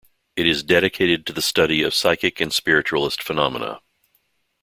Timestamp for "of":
1.83-1.93